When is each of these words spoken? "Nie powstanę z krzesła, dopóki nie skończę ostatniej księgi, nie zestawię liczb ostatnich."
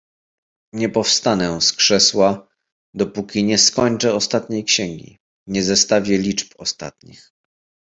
"Nie 0.73 0.89
powstanę 0.89 1.61
z 1.61 1.73
krzesła, 1.73 2.47
dopóki 2.93 3.43
nie 3.43 3.57
skończę 3.57 4.13
ostatniej 4.13 4.63
księgi, 4.63 5.19
nie 5.47 5.63
zestawię 5.63 6.17
liczb 6.17 6.53
ostatnich." 6.57 7.31